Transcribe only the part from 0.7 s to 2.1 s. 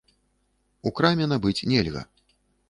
У краме набыць нельга.